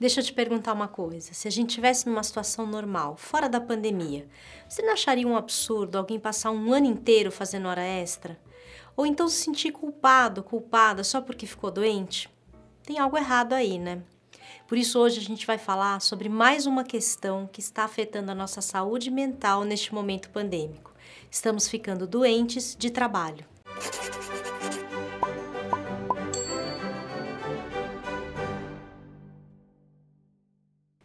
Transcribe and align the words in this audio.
Deixa 0.00 0.20
eu 0.20 0.24
te 0.24 0.32
perguntar 0.32 0.72
uma 0.74 0.86
coisa. 0.86 1.34
Se 1.34 1.48
a 1.48 1.50
gente 1.50 1.74
tivesse 1.74 2.06
numa 2.06 2.22
situação 2.22 2.64
normal, 2.64 3.16
fora 3.16 3.48
da 3.48 3.60
pandemia, 3.60 4.28
você 4.68 4.80
não 4.80 4.92
acharia 4.92 5.26
um 5.26 5.36
absurdo 5.36 5.98
alguém 5.98 6.20
passar 6.20 6.52
um 6.52 6.72
ano 6.72 6.86
inteiro 6.86 7.32
fazendo 7.32 7.66
hora 7.66 7.82
extra? 7.82 8.38
Ou 8.96 9.04
então 9.04 9.28
se 9.28 9.42
sentir 9.42 9.72
culpado, 9.72 10.42
culpada 10.42 11.02
só 11.02 11.20
porque 11.20 11.46
ficou 11.46 11.72
doente? 11.72 12.30
Tem 12.84 12.98
algo 12.98 13.16
errado 13.16 13.54
aí, 13.54 13.76
né? 13.76 14.00
Por 14.68 14.78
isso 14.78 15.00
hoje 15.00 15.18
a 15.18 15.22
gente 15.22 15.44
vai 15.44 15.58
falar 15.58 16.00
sobre 16.00 16.28
mais 16.28 16.64
uma 16.64 16.84
questão 16.84 17.48
que 17.52 17.58
está 17.60 17.82
afetando 17.82 18.30
a 18.30 18.34
nossa 18.36 18.60
saúde 18.60 19.10
mental 19.10 19.64
neste 19.64 19.92
momento 19.92 20.30
pandêmico. 20.30 20.94
Estamos 21.28 21.68
ficando 21.68 22.06
doentes 22.06 22.76
de 22.78 22.90
trabalho. 22.90 23.44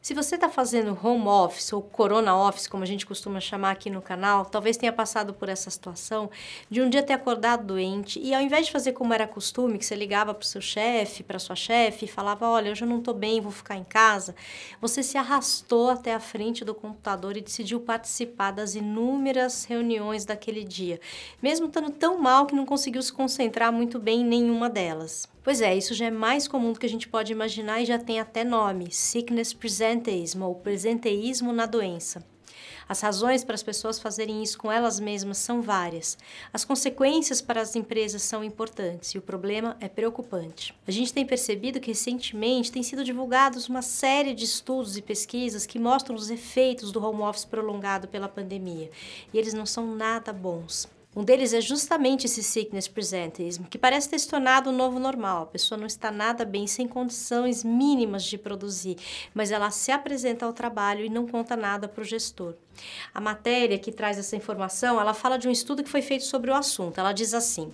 Se 0.03 0.13
você 0.13 0.35
está 0.35 0.49
fazendo 0.49 0.99
home 1.01 1.29
office 1.29 1.71
ou 1.71 1.81
corona 1.81 2.35
office, 2.35 2.67
como 2.67 2.83
a 2.83 2.85
gente 2.85 3.05
costuma 3.05 3.39
chamar 3.39 3.71
aqui 3.71 3.89
no 3.89 4.01
canal, 4.01 4.43
talvez 4.43 4.75
tenha 4.75 4.91
passado 4.91 5.33
por 5.33 5.47
essa 5.47 5.69
situação 5.69 6.29
de 6.69 6.81
um 6.81 6.89
dia 6.89 7.01
ter 7.01 7.13
acordado 7.13 7.67
doente 7.67 8.19
e 8.19 8.35
ao 8.35 8.41
invés 8.41 8.65
de 8.65 8.73
fazer 8.73 8.91
como 8.91 9.13
era 9.13 9.25
costume, 9.25 9.77
que 9.77 9.85
você 9.85 9.95
ligava 9.95 10.33
para 10.33 10.43
o 10.43 10.45
seu 10.45 10.59
chefe, 10.59 11.23
para 11.23 11.39
sua 11.39 11.55
chefe 11.55 12.03
e 12.03 12.07
falava: 12.09 12.49
Olha, 12.49 12.69
hoje 12.69 12.83
eu 12.83 12.87
não 12.89 12.99
estou 12.99 13.13
bem, 13.13 13.39
vou 13.39 13.49
ficar 13.49 13.77
em 13.77 13.83
casa, 13.85 14.35
você 14.81 15.01
se 15.01 15.17
arrastou 15.17 15.89
até 15.89 16.13
a 16.13 16.19
frente 16.19 16.65
do 16.65 16.75
computador 16.75 17.37
e 17.37 17.41
decidiu 17.41 17.79
participar 17.79 18.51
das 18.51 18.75
inúmeras 18.75 19.63
reuniões 19.63 20.25
daquele 20.25 20.65
dia, 20.65 20.99
mesmo 21.41 21.67
estando 21.67 21.91
tão 21.91 22.17
mal 22.17 22.45
que 22.45 22.53
não 22.53 22.65
conseguiu 22.65 23.01
se 23.01 23.13
concentrar 23.13 23.71
muito 23.71 23.97
bem 23.99 24.19
em 24.19 24.25
nenhuma 24.25 24.69
delas. 24.69 25.31
Pois 25.43 25.59
é, 25.59 25.75
isso 25.75 25.93
já 25.93 26.05
é 26.05 26.11
mais 26.11 26.47
comum 26.47 26.71
do 26.71 26.79
que 26.79 26.85
a 26.85 26.89
gente 26.89 27.09
pode 27.09 27.33
imaginar 27.33 27.81
e 27.81 27.85
já 27.85 27.99
tem 27.99 28.19
até 28.19 28.45
nome: 28.45 28.91
sickness 28.91 29.53
presenteeism 29.53 30.41
ou 30.41 30.55
presenteísmo 30.55 31.51
na 31.51 31.65
doença. 31.65 32.25
As 32.87 33.01
razões 33.01 33.43
para 33.43 33.55
as 33.55 33.63
pessoas 33.63 33.99
fazerem 33.99 34.41
isso 34.43 34.57
com 34.57 34.71
elas 34.71 34.99
mesmas 34.99 35.37
são 35.37 35.61
várias. 35.61 36.17
As 36.53 36.63
consequências 36.63 37.41
para 37.41 37.61
as 37.61 37.75
empresas 37.75 38.21
são 38.21 38.43
importantes 38.43 39.09
e 39.11 39.17
o 39.17 39.21
problema 39.21 39.75
é 39.79 39.89
preocupante. 39.89 40.73
A 40.87 40.91
gente 40.91 41.13
tem 41.13 41.25
percebido 41.25 41.79
que 41.79 41.91
recentemente 41.91 42.71
tem 42.71 42.83
sido 42.83 43.03
divulgados 43.03 43.67
uma 43.67 43.81
série 43.81 44.33
de 44.33 44.45
estudos 44.45 44.97
e 44.97 45.01
pesquisas 45.01 45.65
que 45.65 45.79
mostram 45.79 46.15
os 46.15 46.29
efeitos 46.29 46.91
do 46.91 47.03
home 47.03 47.21
office 47.21 47.45
prolongado 47.45 48.07
pela 48.07 48.29
pandemia, 48.29 48.89
e 49.33 49.37
eles 49.37 49.53
não 49.53 49.65
são 49.65 49.95
nada 49.95 50.31
bons. 50.31 50.87
Um 51.15 51.23
deles 51.23 51.53
é 51.53 51.61
justamente 51.61 52.25
esse 52.25 52.41
sickness 52.41 52.87
presenteeism, 52.87 53.63
que 53.65 53.77
parece 53.77 54.09
ter 54.09 54.17
se 54.17 54.27
tornado 54.27 54.71
o 54.71 54.73
novo 54.73 54.99
normal. 54.99 55.43
A 55.43 55.45
pessoa 55.45 55.77
não 55.77 55.85
está 55.85 56.09
nada 56.09 56.43
bem, 56.43 56.65
sem 56.65 56.87
condições 56.87 57.63
mínimas 57.63 58.23
de 58.23 58.37
produzir, 58.37 58.97
mas 59.33 59.51
ela 59.51 59.69
se 59.69 59.91
apresenta 59.91 60.45
ao 60.45 60.53
trabalho 60.53 61.05
e 61.05 61.09
não 61.09 61.27
conta 61.27 61.55
nada 61.55 61.87
para 61.87 62.01
o 62.01 62.05
gestor. 62.05 62.55
A 63.13 63.21
matéria 63.21 63.77
que 63.77 63.91
traz 63.91 64.17
essa 64.17 64.35
informação, 64.35 64.99
ela 64.99 65.13
fala 65.13 65.37
de 65.37 65.47
um 65.47 65.51
estudo 65.51 65.83
que 65.83 65.89
foi 65.89 66.01
feito 66.01 66.25
sobre 66.25 66.49
o 66.49 66.55
assunto. 66.55 66.99
Ela 66.99 67.13
diz 67.13 67.35
assim: 67.35 67.71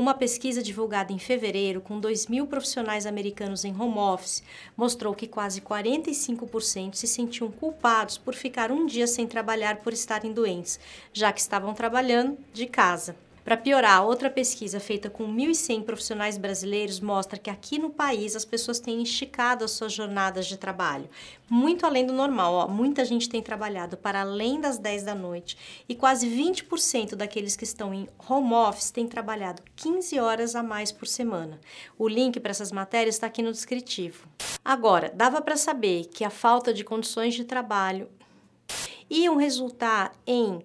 uma 0.00 0.14
pesquisa 0.14 0.62
divulgada 0.62 1.12
em 1.12 1.18
fevereiro 1.18 1.82
com 1.82 2.00
2 2.00 2.26
mil 2.26 2.46
profissionais 2.46 3.04
americanos 3.04 3.66
em 3.66 3.78
home 3.78 3.98
office 3.98 4.42
mostrou 4.74 5.14
que 5.14 5.26
quase 5.26 5.60
45% 5.60 6.94
se 6.94 7.06
sentiam 7.06 7.50
culpados 7.50 8.16
por 8.16 8.34
ficar 8.34 8.72
um 8.72 8.86
dia 8.86 9.06
sem 9.06 9.26
trabalhar 9.26 9.76
por 9.76 9.92
estarem 9.92 10.32
doentes, 10.32 10.80
já 11.12 11.30
que 11.30 11.40
estavam 11.40 11.74
trabalhando 11.74 12.38
de 12.50 12.66
casa. 12.66 13.14
Para 13.44 13.56
piorar, 13.56 14.04
outra 14.04 14.28
pesquisa 14.28 14.78
feita 14.78 15.08
com 15.08 15.26
1.100 15.26 15.82
profissionais 15.82 16.36
brasileiros 16.36 17.00
mostra 17.00 17.38
que 17.38 17.48
aqui 17.48 17.78
no 17.78 17.88
país 17.88 18.36
as 18.36 18.44
pessoas 18.44 18.78
têm 18.78 19.02
esticado 19.02 19.64
as 19.64 19.70
suas 19.70 19.92
jornadas 19.92 20.46
de 20.46 20.58
trabalho, 20.58 21.08
muito 21.48 21.86
além 21.86 22.04
do 22.04 22.12
normal. 22.12 22.52
Ó. 22.52 22.68
Muita 22.68 23.04
gente 23.04 23.28
tem 23.28 23.42
trabalhado 23.42 23.96
para 23.96 24.20
além 24.20 24.60
das 24.60 24.78
10 24.78 25.04
da 25.04 25.14
noite 25.14 25.56
e 25.88 25.94
quase 25.94 26.28
20% 26.28 27.14
daqueles 27.14 27.56
que 27.56 27.64
estão 27.64 27.94
em 27.94 28.08
home 28.28 28.52
office 28.52 28.90
têm 28.90 29.08
trabalhado 29.08 29.62
15 29.74 30.20
horas 30.20 30.54
a 30.54 30.62
mais 30.62 30.92
por 30.92 31.06
semana. 31.06 31.58
O 31.98 32.06
link 32.06 32.38
para 32.40 32.50
essas 32.50 32.70
matérias 32.70 33.14
está 33.14 33.26
aqui 33.26 33.42
no 33.42 33.52
descritivo. 33.52 34.28
Agora, 34.62 35.10
dava 35.14 35.40
para 35.40 35.56
saber 35.56 36.04
que 36.06 36.24
a 36.24 36.30
falta 36.30 36.74
de 36.74 36.84
condições 36.84 37.34
de 37.34 37.44
trabalho 37.44 38.08
iam 39.08 39.36
resultar 39.36 40.12
em 40.26 40.60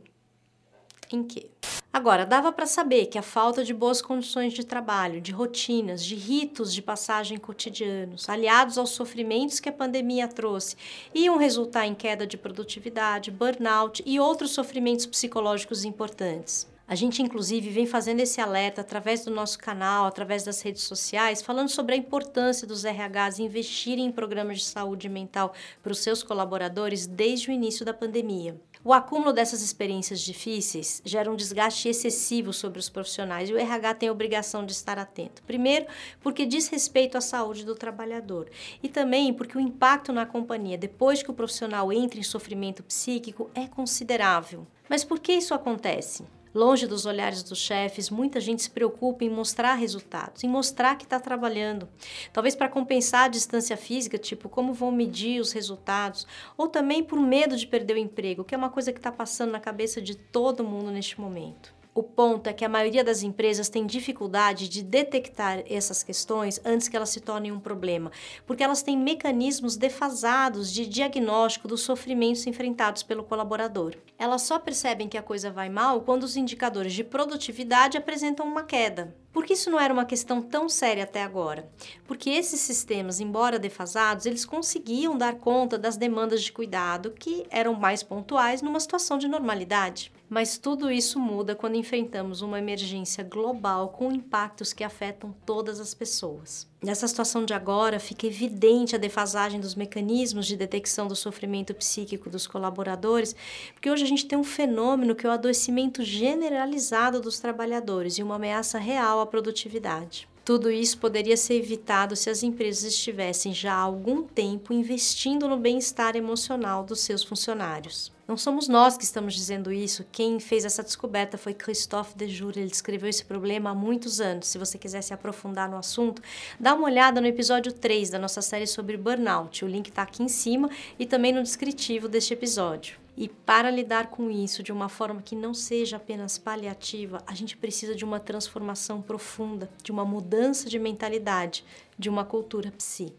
em 1.12 1.24
quê? 1.24 1.52
Agora, 1.96 2.26
dava 2.26 2.52
para 2.52 2.66
saber 2.66 3.06
que 3.06 3.18
a 3.18 3.22
falta 3.22 3.64
de 3.64 3.74
boas 3.74 4.02
condições 4.02 4.52
de 4.52 4.66
trabalho, 4.66 5.22
de 5.22 5.32
rotinas, 5.32 6.04
de 6.04 6.14
ritos 6.14 6.74
de 6.74 6.82
passagem 6.82 7.38
cotidianos, 7.38 8.28
aliados 8.28 8.78
aos 8.78 8.90
sofrimentos 8.90 9.62
que 9.62 9.70
a 9.70 9.72
pandemia 9.72 10.28
trouxe, 10.28 10.76
iam 11.14 11.38
resultar 11.38 11.88
em 11.88 11.96
queda 11.96 12.28
de 12.28 12.36
produtividade, 12.36 13.32
burnout 13.32 14.04
e 14.06 14.20
outros 14.20 14.52
sofrimentos 14.52 15.06
psicológicos 15.06 15.86
importantes. 15.86 16.68
A 16.86 16.96
gente, 16.96 17.22
inclusive, 17.22 17.70
vem 17.70 17.86
fazendo 17.86 18.20
esse 18.20 18.42
alerta 18.42 18.82
através 18.82 19.24
do 19.24 19.32
nosso 19.32 19.58
canal, 19.58 20.06
através 20.06 20.44
das 20.44 20.62
redes 20.62 20.84
sociais, 20.84 21.42
falando 21.42 21.70
sobre 21.70 21.96
a 21.96 21.98
importância 21.98 22.68
dos 22.68 22.84
RHs 22.84 23.40
investirem 23.40 24.08
em 24.08 24.12
programas 24.12 24.58
de 24.58 24.66
saúde 24.66 25.08
mental 25.08 25.54
para 25.82 25.94
os 25.94 26.00
seus 26.00 26.22
colaboradores 26.22 27.08
desde 27.08 27.50
o 27.50 27.54
início 27.54 27.86
da 27.86 27.94
pandemia. 27.94 28.60
O 28.88 28.94
acúmulo 28.94 29.34
dessas 29.34 29.64
experiências 29.64 30.22
difíceis 30.22 31.02
gera 31.04 31.32
um 31.32 31.36
desgaste 31.36 31.90
excessivo 31.90 32.54
sobre 32.54 32.78
os 32.78 32.88
profissionais 32.88 33.50
e 33.50 33.54
o 33.54 33.58
RH 33.58 33.96
tem 33.96 34.10
a 34.10 34.12
obrigação 34.12 34.64
de 34.64 34.74
estar 34.74 35.00
atento. 35.00 35.42
Primeiro, 35.42 35.88
porque 36.22 36.46
diz 36.46 36.68
respeito 36.68 37.18
à 37.18 37.22
saúde 37.22 37.66
do 37.66 37.74
trabalhador 37.74 38.48
e 38.84 38.88
também 38.88 39.34
porque 39.34 39.58
o 39.58 39.60
impacto 39.60 40.14
na 40.14 40.24
companhia 40.24 40.78
depois 40.78 41.24
que 41.24 41.32
o 41.32 41.34
profissional 41.34 41.92
entra 41.92 42.20
em 42.20 42.24
sofrimento 42.24 42.84
psíquico 42.84 43.50
é 43.56 43.66
considerável. 43.66 44.68
Mas 44.88 45.04
por 45.04 45.20
que 45.20 45.34
isso 45.34 45.56
acontece? 45.56 46.24
Longe 46.56 46.88
dos 46.88 47.06
olhares 47.06 47.44
dos 47.44 47.60
chefes, 47.60 48.10
muita 48.10 48.40
gente 48.40 48.64
se 48.64 48.70
preocupa 48.70 49.26
em 49.26 49.30
mostrar 49.30 49.74
resultados, 49.74 50.42
em 50.42 50.48
mostrar 50.48 50.96
que 50.96 51.04
está 51.04 51.20
trabalhando. 51.20 51.90
Talvez 52.32 52.56
para 52.56 52.70
compensar 52.70 53.26
a 53.26 53.28
distância 53.28 53.76
física, 53.76 54.18
tipo 54.18 54.48
como 54.48 54.74
vão 54.74 54.90
medir 54.90 55.42
os 55.42 55.52
resultados, 55.52 56.26
ou 56.56 56.70
também 56.70 57.04
por 57.04 57.20
medo 57.20 57.58
de 57.58 57.68
perder 57.68 57.96
o 57.96 58.00
emprego, 58.00 58.46
que 58.46 58.56
é 58.56 58.58
uma 58.58 58.70
coisa 58.70 58.94
que 58.94 59.00
está 59.00 59.12
passando 59.12 59.52
na 59.52 59.60
cabeça 59.60 60.02
de 60.02 60.16
todo 60.16 60.64
mundo 60.64 60.92
neste 60.92 61.20
momento. 61.20 61.75
O 61.98 62.04
ponto 62.04 62.48
é 62.48 62.52
que 62.52 62.66
a 62.66 62.68
maioria 62.68 63.06
das 63.06 63.24
empresas 63.24 63.70
tem 63.70 63.86
dificuldade 63.86 64.68
de 64.68 64.84
detectar 64.84 65.64
essas 65.66 66.04
questões 66.04 66.60
antes 66.66 66.90
que 66.90 66.98
elas 66.98 67.08
se 67.08 67.22
tornem 67.22 67.54
um 67.54 67.60
problema, 67.60 68.12
porque 68.46 68.62
elas 68.62 68.84
têm 68.84 68.98
mecanismos 68.98 69.78
defasados 69.78 70.74
de 70.74 70.86
diagnóstico 70.86 71.70
dos 71.70 71.84
sofrimentos 71.84 72.46
enfrentados 72.48 73.02
pelo 73.02 73.24
colaborador. 73.24 73.96
Elas 74.20 74.42
só 74.42 74.60
percebem 74.60 75.08
que 75.08 75.18
a 75.18 75.24
coisa 75.24 75.50
vai 75.50 75.70
mal 75.70 76.02
quando 76.02 76.24
os 76.24 76.36
indicadores 76.36 76.92
de 76.92 77.02
produtividade 77.02 77.98
apresentam 77.98 78.46
uma 78.46 78.64
queda. 78.64 79.16
Por 79.32 79.46
que 79.46 79.54
isso 79.54 79.72
não 79.72 79.80
era 79.80 79.94
uma 79.94 80.04
questão 80.04 80.42
tão 80.42 80.68
séria 80.68 81.06
até 81.06 81.24
agora? 81.24 81.70
Porque 82.06 82.30
esses 82.30 82.60
sistemas, 82.60 83.22
embora 83.22 83.58
defasados, 83.58 84.26
eles 84.26 84.44
conseguiam 84.44 85.18
dar 85.18 85.36
conta 85.36 85.78
das 85.78 85.96
demandas 85.96 86.44
de 86.44 86.52
cuidado 86.52 87.12
que 87.12 87.46
eram 87.50 87.74
mais 87.74 88.04
pontuais 88.04 88.62
numa 88.62 88.82
situação 88.82 89.18
de 89.18 89.30
normalidade. 89.30 90.12
Mas 90.28 90.58
tudo 90.58 90.92
isso 90.92 91.20
muda 91.20 91.56
quando 91.56 91.76
enfrentamos 91.76 92.42
uma 92.42 92.58
emergência 92.58 93.24
global 93.24 93.90
com 93.90 94.12
impactos 94.12 94.74
que 94.74 94.84
afetam 94.84 95.36
todas 95.46 95.80
as 95.80 95.94
pessoas. 95.94 96.68
Nessa 96.84 97.08
situação 97.08 97.46
de 97.46 97.54
agora, 97.54 98.00
fica 98.00 98.26
evidente 98.26 98.96
a 98.96 99.00
defasagem 99.00 99.60
dos 99.60 99.76
mecanismos 99.76 100.48
de 100.48 100.58
detecção 100.58 101.08
do 101.08 101.16
sofrimento 101.16 101.74
psíquico 101.74 102.30
dos 102.30 102.48
colaboradores, 102.48 103.36
porque 103.74 103.90
hoje 103.90 104.04
a 104.04 104.08
gente 104.08 104.26
tem 104.26 104.38
um 104.38 104.44
fenômeno 104.44 105.16
que 105.16 105.26
é 105.26 105.30
o 105.30 105.34
adoecimento 105.34 106.04
generalizado 106.04 107.22
dos 107.22 107.40
trabalhadores 107.40 108.18
e 108.18 108.24
uma 108.24 108.36
ameaça 108.36 108.80
real 108.80 109.22
à 109.22 109.26
produtividade. 109.26 110.28
Tudo 110.46 110.70
isso 110.70 111.00
poderia 111.00 111.36
ser 111.36 111.56
evitado 111.56 112.16
se 112.16 112.30
as 112.30 112.44
empresas 112.44 112.84
estivessem 112.84 113.52
já 113.52 113.74
há 113.74 113.80
algum 113.80 114.22
tempo 114.22 114.72
investindo 114.72 115.48
no 115.48 115.58
bem-estar 115.58 116.16
emocional 116.16 116.84
dos 116.84 117.00
seus 117.00 117.24
funcionários. 117.24 118.12
Não 118.28 118.38
somos 118.38 118.68
nós 118.68 118.96
que 118.96 119.04
estamos 119.04 119.34
dizendo 119.34 119.74
isso. 119.74 120.06
Quem 120.12 120.40
fez 120.40 120.64
essa 120.64 120.84
descoberta 120.84 121.36
foi 121.36 121.56
Christophe 121.56 122.16
Dejour. 122.16 122.54
Ele 122.56 122.68
descreveu 122.68 123.10
esse 123.10 123.26
problema 123.26 123.72
há 123.72 123.76
muitos 123.76 124.22
anos. 124.22 124.46
Se 124.46 124.60
você 124.60 124.78
quiser 124.78 125.02
se 125.02 125.16
aprofundar 125.16 125.68
no 125.68 125.78
assunto, 125.78 126.22
dá 126.60 126.76
uma 126.76 126.86
olhada 126.86 127.20
no 127.20 127.26
episódio 127.26 127.72
3 127.72 128.12
da 128.12 128.20
nossa 128.20 128.42
série 128.44 128.68
sobre 128.68 128.98
burnout. 128.98 129.66
O 129.66 129.68
link 129.68 129.88
está 129.88 130.04
aqui 130.04 130.22
em 130.22 130.28
cima 130.28 130.70
e 131.00 131.08
também 131.08 131.34
no 131.34 131.42
descritivo 131.42 132.08
deste 132.08 132.34
episódio. 132.34 133.05
E 133.18 133.30
para 133.30 133.72
lidar 133.72 134.08
com 134.08 134.30
isso 134.30 134.62
de 134.62 134.72
uma 134.72 134.90
forma 134.90 135.22
que 135.22 135.36
não 135.36 135.54
seja 135.54 135.98
apenas 135.98 136.38
paliativa, 136.38 137.24
a 137.26 137.34
gente 137.34 137.56
precisa 137.56 137.96
de 137.96 138.04
uma 138.04 138.20
transformação 138.20 139.02
profunda, 139.02 139.70
de 139.82 139.92
uma 139.92 140.04
mudança 140.04 140.70
de 140.70 140.78
mentalidade, 140.78 141.64
de 141.98 142.10
uma 142.10 142.26
cultura 142.26 142.72
psi. 142.72 143.14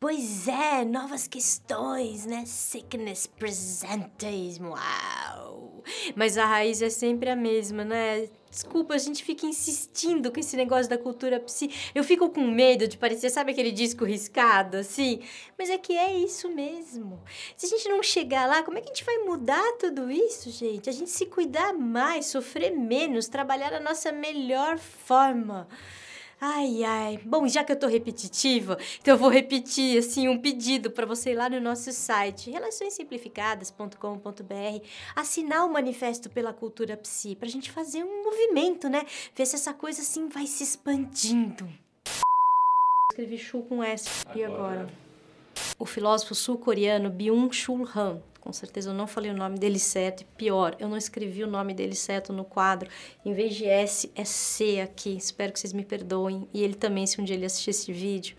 Pois 0.00 0.48
é, 0.48 0.84
novas 0.84 1.28
questões, 1.28 2.26
né? 2.26 2.44
Sickness 2.44 3.26
presenteeism, 3.26 4.70
uau! 4.70 5.82
Mas 6.16 6.36
a 6.36 6.44
raiz 6.44 6.82
é 6.82 6.90
sempre 6.90 7.30
a 7.30 7.36
mesma, 7.36 7.84
né? 7.84 8.28
Desculpa, 8.52 8.92
a 8.92 8.98
gente 8.98 9.24
fica 9.24 9.46
insistindo 9.46 10.30
com 10.30 10.38
esse 10.38 10.58
negócio 10.58 10.86
da 10.86 10.98
cultura 10.98 11.40
psi. 11.40 11.70
Eu 11.94 12.04
fico 12.04 12.28
com 12.28 12.42
medo 12.42 12.86
de 12.86 12.98
parecer, 12.98 13.30
sabe 13.30 13.52
aquele 13.52 13.72
disco 13.72 14.04
riscado, 14.04 14.76
assim? 14.76 15.20
Mas 15.58 15.70
é 15.70 15.78
que 15.78 15.96
é 15.96 16.12
isso 16.12 16.50
mesmo. 16.50 17.18
Se 17.56 17.64
a 17.64 17.68
gente 17.70 17.88
não 17.88 18.02
chegar 18.02 18.46
lá, 18.46 18.62
como 18.62 18.76
é 18.76 18.82
que 18.82 18.90
a 18.90 18.92
gente 18.94 19.06
vai 19.06 19.16
mudar 19.20 19.78
tudo 19.80 20.10
isso, 20.10 20.50
gente? 20.50 20.90
A 20.90 20.92
gente 20.92 21.08
se 21.08 21.24
cuidar 21.24 21.72
mais, 21.72 22.26
sofrer 22.26 22.72
menos, 22.72 23.26
trabalhar 23.26 23.72
a 23.72 23.80
nossa 23.80 24.12
melhor 24.12 24.76
forma. 24.76 25.66
Ai, 26.44 26.82
ai. 26.82 27.20
Bom, 27.24 27.46
já 27.46 27.62
que 27.62 27.70
eu 27.70 27.78
tô 27.78 27.86
repetitiva, 27.86 28.76
então 29.00 29.14
eu 29.14 29.18
vou 29.18 29.28
repetir 29.28 29.96
assim 29.96 30.26
um 30.26 30.36
pedido 30.36 30.90
para 30.90 31.06
você 31.06 31.30
ir 31.30 31.36
lá 31.36 31.48
no 31.48 31.60
nosso 31.60 31.92
site 31.92 32.50
relaçõessimplificadas.com.br, 32.50 34.84
assinar 35.14 35.64
o 35.64 35.72
manifesto 35.72 36.28
pela 36.28 36.52
cultura 36.52 36.96
psi, 36.96 37.36
pra 37.36 37.48
gente 37.48 37.70
fazer 37.70 38.02
um 38.02 38.24
movimento, 38.24 38.88
né? 38.88 39.06
Ver 39.36 39.46
se 39.46 39.54
essa 39.54 39.72
coisa 39.72 40.02
assim 40.02 40.28
vai 40.28 40.48
se 40.48 40.64
expandindo. 40.64 41.68
Escrevi 43.12 43.38
Shu 43.38 43.62
com 43.62 43.80
S 43.80 44.10
e 44.34 44.42
agora. 44.42 44.88
O 45.82 45.84
filósofo 45.84 46.32
sul-coreano 46.32 47.10
Byung-Chul 47.10 47.88
Han 47.96 48.20
com 48.42 48.52
certeza 48.52 48.90
eu 48.90 48.94
não 48.94 49.06
falei 49.06 49.30
o 49.30 49.36
nome 49.36 49.56
dele 49.56 49.78
certo. 49.78 50.22
E 50.22 50.24
pior, 50.24 50.74
eu 50.80 50.88
não 50.88 50.96
escrevi 50.96 51.44
o 51.44 51.46
nome 51.46 51.72
dele 51.72 51.94
certo 51.94 52.32
no 52.32 52.44
quadro. 52.44 52.90
Em 53.24 53.32
vez 53.32 53.54
de 53.54 53.64
S, 53.66 54.10
é 54.16 54.24
C 54.24 54.80
aqui. 54.80 55.16
Espero 55.16 55.52
que 55.52 55.60
vocês 55.60 55.72
me 55.72 55.84
perdoem. 55.84 56.48
E 56.52 56.60
ele 56.60 56.74
também, 56.74 57.06
se 57.06 57.20
um 57.20 57.24
dia 57.24 57.36
ele 57.36 57.46
assistir 57.46 57.70
esse 57.70 57.92
vídeo. 57.92 58.36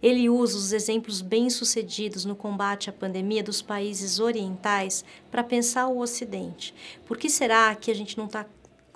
Ele 0.00 0.30
usa 0.30 0.56
os 0.56 0.72
exemplos 0.72 1.20
bem-sucedidos 1.20 2.24
no 2.24 2.36
combate 2.36 2.88
à 2.88 2.92
pandemia 2.92 3.42
dos 3.42 3.60
países 3.60 4.20
orientais 4.20 5.04
para 5.32 5.42
pensar 5.42 5.88
o 5.88 5.98
Ocidente. 5.98 6.72
Por 7.04 7.18
que 7.18 7.28
será 7.28 7.74
que 7.74 7.90
a 7.90 7.94
gente 7.94 8.16
não 8.16 8.26
está 8.26 8.46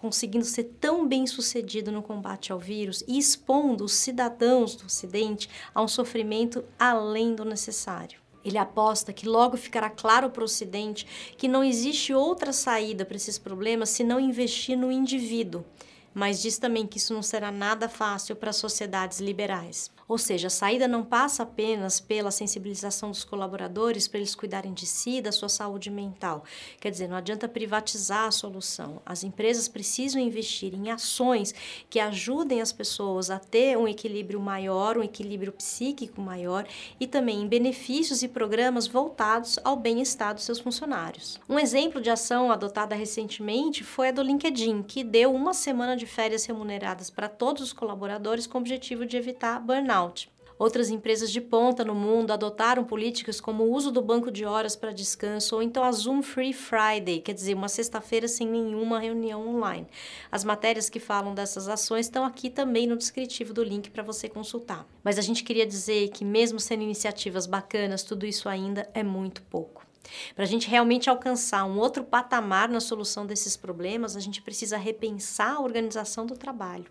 conseguindo 0.04 0.44
ser 0.44 0.64
tão 0.78 1.08
bem 1.08 1.26
sucedido 1.26 1.90
no 1.90 2.02
combate 2.02 2.52
ao 2.52 2.58
vírus 2.58 3.02
e 3.08 3.18
expondo 3.18 3.86
os 3.86 3.94
cidadãos 3.94 4.76
do 4.76 4.84
Ocidente 4.84 5.48
a 5.74 5.80
um 5.80 5.88
sofrimento 5.88 6.62
além 6.78 7.34
do 7.34 7.42
necessário? 7.42 8.20
Ele 8.44 8.58
aposta 8.58 9.14
que 9.14 9.26
logo 9.26 9.56
ficará 9.56 9.88
claro 9.88 10.28
para 10.28 10.42
o 10.42 10.44
Ocidente 10.44 11.06
que 11.38 11.48
não 11.48 11.64
existe 11.64 12.12
outra 12.12 12.52
saída 12.52 13.06
para 13.06 13.16
esses 13.16 13.38
problemas 13.38 13.88
se 13.88 14.04
não 14.04 14.20
investir 14.20 14.76
no 14.76 14.92
indivíduo, 14.92 15.64
mas 16.12 16.42
diz 16.42 16.58
também 16.58 16.86
que 16.86 16.98
isso 16.98 17.14
não 17.14 17.22
será 17.22 17.50
nada 17.50 17.88
fácil 17.88 18.36
para 18.36 18.52
sociedades 18.52 19.20
liberais. 19.20 19.90
Ou 20.06 20.18
seja, 20.18 20.48
a 20.48 20.50
saída 20.50 20.86
não 20.86 21.02
passa 21.02 21.44
apenas 21.44 21.98
pela 21.98 22.30
sensibilização 22.30 23.10
dos 23.10 23.24
colaboradores 23.24 24.06
para 24.06 24.18
eles 24.18 24.34
cuidarem 24.34 24.74
de 24.74 24.84
si, 24.84 25.22
da 25.22 25.32
sua 25.32 25.48
saúde 25.48 25.90
mental. 25.90 26.44
Quer 26.78 26.90
dizer, 26.90 27.08
não 27.08 27.16
adianta 27.16 27.48
privatizar 27.48 28.26
a 28.26 28.30
solução. 28.30 29.00
As 29.06 29.24
empresas 29.24 29.66
precisam 29.66 30.20
investir 30.20 30.74
em 30.74 30.90
ações 30.90 31.54
que 31.88 31.98
ajudem 31.98 32.60
as 32.60 32.70
pessoas 32.70 33.30
a 33.30 33.38
ter 33.38 33.78
um 33.78 33.88
equilíbrio 33.88 34.38
maior, 34.38 34.98
um 34.98 35.02
equilíbrio 35.02 35.52
psíquico 35.52 36.20
maior 36.20 36.66
e 37.00 37.06
também 37.06 37.40
em 37.40 37.48
benefícios 37.48 38.22
e 38.22 38.28
programas 38.28 38.86
voltados 38.86 39.58
ao 39.64 39.76
bem-estar 39.76 40.34
dos 40.34 40.44
seus 40.44 40.60
funcionários. 40.60 41.40
Um 41.48 41.58
exemplo 41.58 42.00
de 42.00 42.10
ação 42.10 42.52
adotada 42.52 42.94
recentemente 42.94 43.82
foi 43.82 44.08
a 44.08 44.12
do 44.12 44.22
LinkedIn, 44.22 44.82
que 44.82 45.02
deu 45.02 45.34
uma 45.34 45.54
semana 45.54 45.96
de 45.96 46.04
férias 46.04 46.44
remuneradas 46.44 47.08
para 47.08 47.28
todos 47.28 47.62
os 47.62 47.72
colaboradores 47.72 48.46
com 48.46 48.58
o 48.58 48.60
objetivo 48.60 49.06
de 49.06 49.16
evitar 49.16 49.60
burnout 49.60 49.94
burnout. 49.94 50.29
Outras 50.56 50.88
empresas 50.88 51.32
de 51.32 51.41
ponta 51.41 51.85
no 51.85 51.96
mundo 51.96 52.32
adotaram 52.32 52.85
políticas 52.85 53.41
como 53.41 53.64
o 53.64 53.73
uso 53.73 53.91
do 53.91 54.00
banco 54.00 54.31
de 54.31 54.44
horas 54.44 54.76
para 54.76 54.93
descanso 54.93 55.56
ou 55.56 55.62
então 55.62 55.82
a 55.82 55.91
Zoom 55.91 56.23
Free 56.23 56.52
Friday, 56.52 57.20
quer 57.20 57.32
dizer, 57.32 57.55
uma 57.55 57.69
sexta-feira 57.69 58.29
sem 58.29 58.46
nenhuma 58.46 59.00
reunião 59.00 59.49
online. 59.49 59.87
As 60.31 60.44
matérias 60.44 60.88
que 60.88 61.00
falam 61.00 61.35
dessas 61.35 61.69
ações 61.69 62.06
estão 62.06 62.25
aqui 62.25 62.49
também 62.49 62.87
no 62.87 62.96
descritivo 62.96 63.52
do 63.52 63.64
link 63.64 63.91
para 63.91 64.05
você 64.05 64.29
consultar. 64.29 64.87
Mas 65.02 65.19
a 65.19 65.23
gente 65.23 65.43
queria 65.43 65.67
dizer 65.67 66.11
que, 66.11 66.25
mesmo 66.25 66.61
sendo 66.61 66.85
iniciativas 66.85 67.46
bacanas, 67.46 68.05
tudo 68.05 68.25
isso 68.25 68.49
ainda 68.49 68.88
é 68.94 69.02
muito 69.02 69.43
pouco. 69.43 69.85
Para 70.34 70.44
a 70.44 70.46
gente 70.46 70.68
realmente 70.68 71.08
alcançar 71.08 71.64
um 71.64 71.78
outro 71.78 72.04
patamar 72.04 72.68
na 72.68 72.80
solução 72.80 73.26
desses 73.26 73.56
problemas, 73.56 74.16
a 74.16 74.20
gente 74.20 74.42
precisa 74.42 74.76
repensar 74.76 75.56
a 75.56 75.60
organização 75.60 76.26
do 76.26 76.36
trabalho 76.36 76.86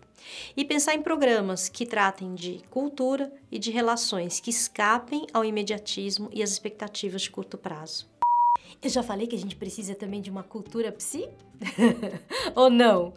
e 0.56 0.64
pensar 0.64 0.94
em 0.94 1.02
programas 1.02 1.68
que 1.68 1.86
tratem 1.86 2.34
de 2.34 2.62
cultura 2.70 3.32
e 3.50 3.58
de 3.58 3.70
relações 3.70 4.40
que 4.40 4.50
escapem 4.50 5.26
ao 5.32 5.44
imediatismo 5.44 6.28
e 6.32 6.42
às 6.42 6.50
expectativas 6.50 7.22
de 7.22 7.30
curto 7.30 7.58
prazo. 7.58 8.06
Eu 8.82 8.90
já 8.90 9.02
falei 9.02 9.26
que 9.26 9.36
a 9.36 9.38
gente 9.38 9.56
precisa 9.56 9.94
também 9.94 10.20
de 10.20 10.30
uma 10.30 10.42
cultura 10.42 10.92
psi? 10.92 11.28
Ou 12.54 12.68
não? 12.68 13.14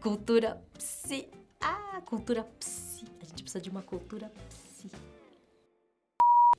Cultura 0.00 0.62
psi. 0.76 1.28
Ah, 1.60 2.00
cultura 2.04 2.44
psi. 2.58 3.04
A 3.20 3.24
gente 3.24 3.42
precisa 3.42 3.60
de 3.60 3.68
uma 3.68 3.82
cultura 3.82 4.30
psi. 4.48 4.90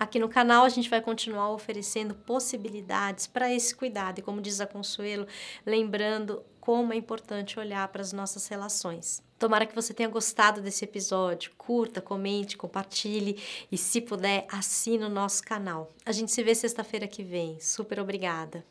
Aqui 0.09 0.17
no 0.17 0.27
canal 0.27 0.65
a 0.65 0.69
gente 0.69 0.89
vai 0.89 1.01
continuar 1.01 1.51
oferecendo 1.51 2.15
possibilidades 2.15 3.27
para 3.27 3.53
esse 3.53 3.75
cuidado 3.75 4.17
e, 4.17 4.23
como 4.23 4.41
diz 4.41 4.59
a 4.59 4.65
Consuelo, 4.65 5.27
lembrando 5.63 6.43
como 6.59 6.91
é 6.91 6.95
importante 6.95 7.59
olhar 7.59 7.87
para 7.89 8.01
as 8.01 8.11
nossas 8.11 8.47
relações. 8.47 9.21
Tomara 9.37 9.67
que 9.67 9.75
você 9.75 9.93
tenha 9.93 10.09
gostado 10.09 10.61
desse 10.61 10.83
episódio. 10.83 11.51
Curta, 11.55 12.01
comente, 12.01 12.57
compartilhe 12.57 13.39
e, 13.71 13.77
se 13.77 14.01
puder, 14.01 14.47
assine 14.51 15.03
o 15.03 15.09
nosso 15.09 15.43
canal. 15.43 15.91
A 16.03 16.11
gente 16.11 16.31
se 16.31 16.41
vê 16.41 16.55
sexta-feira 16.55 17.07
que 17.07 17.21
vem. 17.21 17.59
Super 17.59 17.99
obrigada! 17.99 18.65